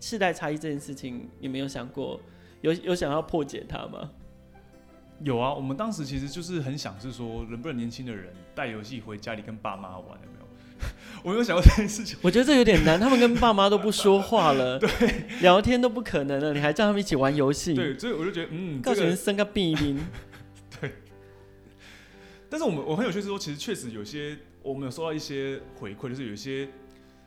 [0.00, 2.18] 世代差异这件事情，你没有想过，
[2.62, 4.10] 有有想要破解它吗？
[5.22, 10.48] 有啊，我们当时其实就是很想是说，能不能年轻的人带游戏回家里跟爸妈玩，有没有？
[11.22, 12.16] 我有想过这件事情。
[12.22, 14.88] 我觉得这有点难，他们跟爸妈都不说话了， 对，
[15.42, 17.74] 聊天都不可能了，你还叫他们一起玩游戏？
[17.74, 19.98] 对，所以我就觉得，嗯，告诉人生个病病。
[22.48, 22.50] 对。
[22.50, 26.68] 但是我们我很有趣是说，其实确实有些我们有收到一些回馈，就是有些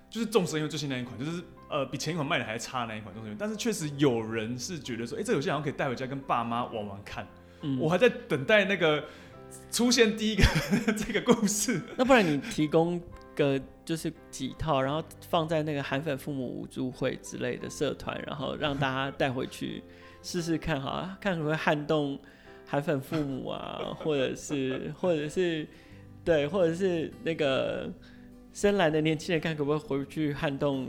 [0.10, 7.28] 就是众神因为最新那一款，就是呃比前一款卖的还差那一款众神，但是确实有人是觉得说，哎、欸，这游戏好像可以带回家跟爸妈玩玩看。
[7.62, 9.04] 嗯、我还在等待那个
[9.70, 10.44] 出现第一个
[10.94, 11.80] 这个故事。
[11.96, 13.00] 那不然你提供
[13.36, 19.84] 个就是几套，然后放在那个韩粉父母无助会之类的社团，然后让大家带回去
[20.24, 22.20] 试试看，好啊，看会不会撼动
[22.72, 25.68] 韩粉父母啊，或者是或者是
[26.24, 27.92] 对，或者是那个
[28.54, 30.88] 深蓝的年轻人，看可不可以回去撼动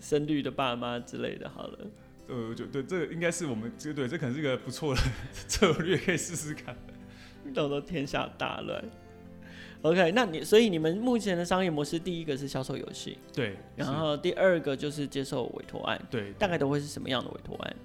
[0.00, 1.48] 深绿的爸妈之类的。
[1.48, 1.78] 好了。
[2.26, 5.00] 呃，就对，这个应该是我们这个对，这可能是一个不错的
[5.46, 6.74] 策略，可以试试看。
[7.54, 8.84] 到时候天下大乱。
[9.82, 17.76] OK，那你所以你们目前的商业模式，第一个是销售游戏，对，然后第二个就是接受委托案，对，大概都会是什么样的委托案？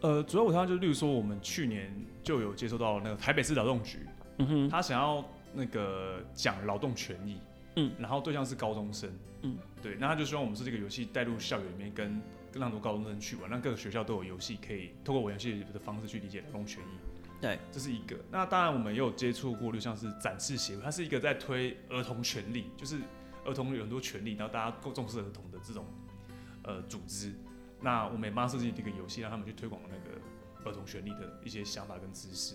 [0.00, 3.98] 呃，主要委托案就是，例如说我们去年就有接收到那个台北市劳动局，
[4.38, 7.40] 嗯哼，他想要那个讲劳动权益，
[7.76, 9.10] 嗯，然后对象是高中生，
[9.42, 12.20] 嗯，对，那他就希望我们是这个游戏带入校园里面跟。
[12.58, 17.38] 让多高中生去玩，让各个学校都有游戏可以通过玩游戏的方式去理解劳动权益。
[17.38, 18.16] 对，这是一个。
[18.30, 22.98] 那当然，我们也有接触过，就像是展示协会，它是一个在推儿童权利，就是
[23.44, 25.84] 儿童有很多权利，然后大家更重视儿童的这种
[26.62, 27.34] 呃组织。
[27.80, 30.18] 那我们也帮他设计一个游戏，让他们去推广那个
[30.68, 32.54] 儿童权利的一些想法跟知识。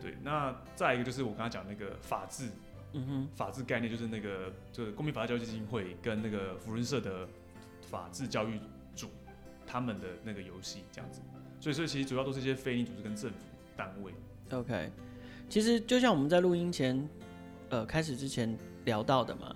[0.00, 2.48] 对，那再一个就是我刚才讲那个法治，
[2.92, 7.28] 嗯哼，法治概念就是那个就是公民法治教育基金会跟那个扶轮社的
[7.82, 8.60] 法治教育。
[9.70, 11.20] 他们的那个游戏这样子，
[11.60, 13.36] 所以所以其实主要都是一些非营利组织跟政府
[13.76, 14.14] 单位。
[14.50, 14.90] OK，
[15.46, 17.06] 其实就像我们在录音前，
[17.68, 19.54] 呃，开始之前聊到的嘛，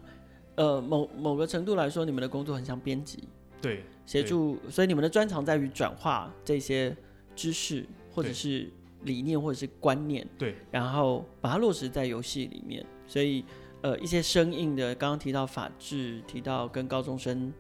[0.56, 3.26] 呃，某某个程度来说，你们的工作很像编辑，
[3.62, 6.94] 对，协助，所以你们的专长在于转化这些
[7.34, 8.68] 知识或者是
[9.04, 12.84] 理念或者是观念，对，然后把它落实在游戏里面。
[13.06, 13.42] 所以，
[13.80, 17.50] 呃，一些生硬的，刚刚提到法治，提到跟高中生。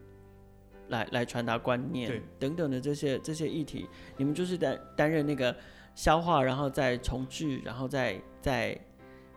[0.88, 3.88] 来来传达观念等等的这些这些议题，
[4.18, 5.56] 你们就是担担任那个
[5.94, 8.78] 消化，然后再重置，然后再再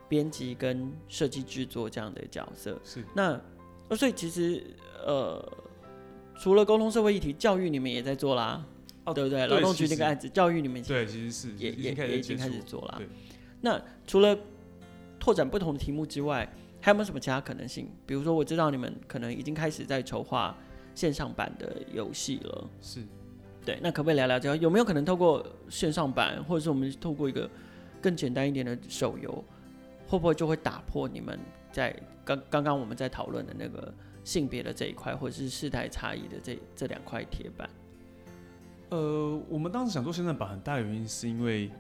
[0.09, 2.77] 编辑跟设计制作这样的角色。
[2.83, 3.39] 是那
[3.95, 4.61] 所以其实
[5.05, 5.39] 呃，
[6.37, 8.65] 除了沟通社会议题，教育你们也在做啦，
[9.03, 9.47] 哦，对不对？
[9.47, 13.01] 劳动局那个案子，教育你们对，其实是也也也已经开始做了。
[13.61, 14.37] 那除了
[15.19, 16.47] 拓展不同的题目之外，
[16.81, 17.89] 还有没有什么其他可能性？
[18.05, 20.55] 比如说，我知道你们可能已经开始在筹划。
[20.93, 23.01] 线上版的游戏了，是，
[23.65, 24.55] 对，那可不可以聊聊这个？
[24.55, 27.49] 有没有可能透过线上版，或者是我们透过一个
[28.01, 29.43] 更简单一点的手游，
[30.07, 31.37] 会不会就会打破你们
[31.69, 31.93] 在
[32.23, 33.93] 刚刚刚我们在讨论的那个
[34.25, 37.69] 性别的这一块，或者是世代差异的这这两块铁板？
[38.89, 41.71] 呃，我们当时想做线上版，很大的原因是因为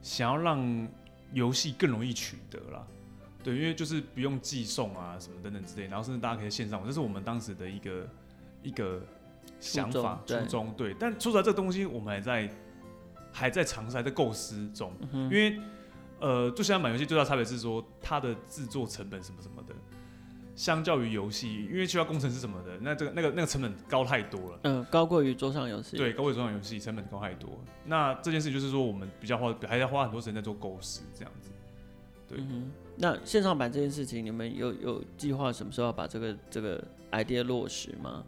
[0.00, 0.88] 想要让
[1.32, 2.86] 游戏更容易取得啦，
[3.42, 8.06] 对，因为就是不用寄送啊什么等等之类，然后甚至大家可以线上，这是我们当时的一个。
[8.62, 9.00] 一个
[9.60, 12.50] 想法初衷对，对，但说出来这东西我们还在
[13.30, 14.92] 还在尝试，还在构思中。
[15.12, 15.60] 嗯、因为
[16.18, 19.74] 呃，就像买游戏最大差别是说它的制作成本什么什么的，
[20.56, 24.60] 相较于游戏，因为需要工程师什么的，那这个那个那个成本高太多了。
[24.64, 25.96] 嗯，高过于桌上游戏。
[25.96, 27.50] 对，高过于桌上游戏成本高太多。
[27.84, 31.50] 那这件事就是说，我们比较花，还要花很多时间在做构思这样子。
[32.28, 36.82] 对、嗯，那线上版这件事情，你们有有计划什么时候要把这个这个
[37.12, 38.24] idea 落实吗？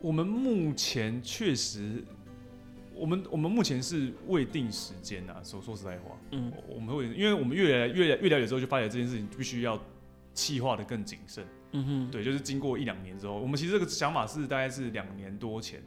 [0.00, 2.04] 我们目前确实，
[2.94, 9.80] 我们我们目前是未定时间呐，说说实在话，嗯，我们会因为我们越来越越了解之后，就发现这件事情必须要
[10.34, 11.46] 企划的更谨慎。
[11.76, 15.82] 嗯哼，对，就是经过一两年之后，我们其实这个想法是大概是两年多前，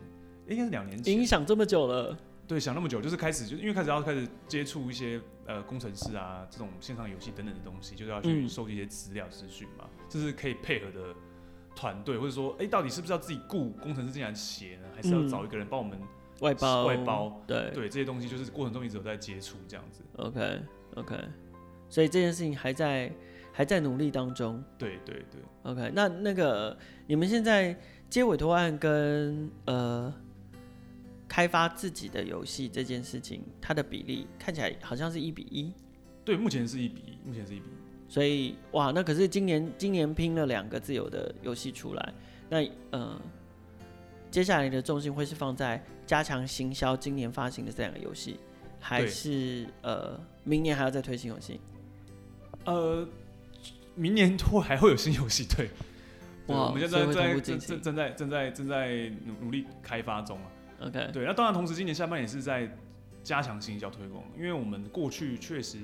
[0.47, 1.13] 应该是两年前。
[1.13, 2.17] 影响这么久了。
[2.45, 11.13] 对，想那么久，就是开始，就因为开始要开始接触一些呃工程师啊，这种线上游戏等等的东西，就是要去收集一些资料资讯嘛，这、嗯、是可以配合的
[11.75, 15.97] 团队，或者说，哎、欸，到底是不是要自己雇工程师进来写呢，还是要找一个人帮我们
[16.39, 16.85] 外包？
[16.85, 20.01] 外包，对对，这些东西就是过程中一直有在接触这样子。
[20.15, 20.61] OK
[20.95, 21.15] OK，
[21.89, 23.09] 所以这件事情还在。
[23.57, 24.63] 还在努力当中。
[24.77, 25.41] 对对对。
[25.63, 26.77] OK，那那个
[27.07, 27.75] 你们现在
[28.07, 30.13] 接委托案跟呃
[31.27, 35.73] 开发自己的游戏这件事情，它的比例看起来好像是一比一。
[36.23, 37.73] 对，目前是一比一，目前是一比一。
[38.07, 42.13] 所以哇，那可是今年今年拼了两个自由的游戏出来，
[42.47, 43.19] 那呃
[44.29, 48.39] 接下来的重心会是放在加强行销今年发行的这两个游戏，
[48.79, 51.59] 还是呃明年还要再推新游戏？
[52.65, 53.03] 呃。
[53.97, 55.69] 明年会还会有新游戏，对，
[56.47, 60.51] 哇，我们现在在正正正在正在正在努努力开发中啊。
[60.81, 62.71] OK，对，那当然同时今年下半年也是在
[63.23, 65.79] 加强行销推广，因为我们过去确实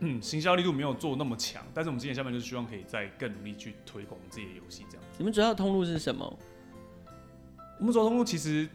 [0.00, 5.16] 嗯行销力度没有做那么强，但是我们今年下半年就是希望可以再更努力去推广我们自己的游戏这样子。
[5.16, 6.38] 你们主要的通路是什么？
[7.80, 8.68] 我们主要通路其实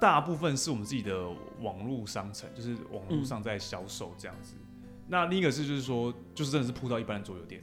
[0.00, 1.28] 大部分是我们自己的
[1.60, 4.54] 网络商城，就是网络上在销售这样子。
[4.56, 7.62] 嗯、那另一个是就是说，就是真的是铺到一般的桌游店。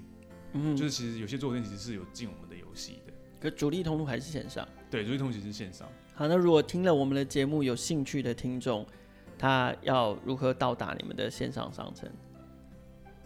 [0.53, 4.67] 嗯，就是其实有些桌游店其实是有进我们的游戏的，可主力通路还是线上。
[4.89, 5.87] 对，主力通路其实是线上。
[6.13, 8.85] 好，那如果听了我们的节目有兴趣的听众，
[9.37, 12.09] 他要如何到达你们的线上商城？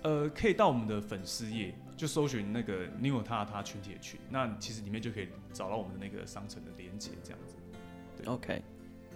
[0.03, 7.55] 呃，可以到我们的粉丝页，就搜寻那个“你有他他群体的群”，那其实里面就可以找到我们的那个商城的连接，这样子。
[8.15, 8.61] 对，OK，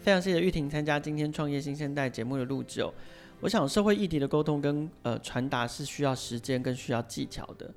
[0.02, 2.92] 非常谢谢玉婷参加今天创业新生代节目的录制哦。
[3.40, 7.72] 我想社会议题的沟通跟呃传达是需要时间跟需要技巧的。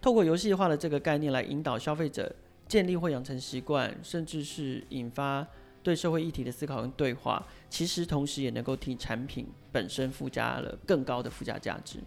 [0.00, 2.32] 透过游戏化的这个概念来引导消费者
[2.66, 5.46] 建立或养成习惯，甚至是引发
[5.82, 11.98] 对社会议题的思考跟对话，其实同时也能够替产品本身附加了更高的附加价值。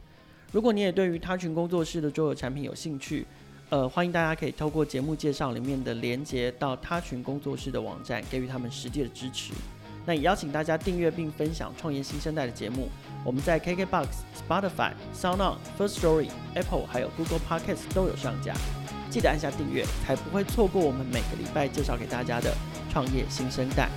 [0.52, 3.26] 如果你也对于他群工作室的桌游产品有兴趣，
[3.70, 9.54] 呃，欢迎大家可以透过节目介绍里面的连结到他群工作室的网站，给予他们实际的支持。
[10.06, 12.90] 那也邀请大家订阅并分享创业新生代的节目。
[13.24, 14.08] 我们在 KKBOX、
[14.48, 18.54] Spotify、SoundOn、First Story、Apple 还有 Google Podcast 都有上架，
[19.10, 22.56] 记得按下订阅，才不会错过我们每个礼拜介绍给大家的
[22.92, 23.90] 创业新生代。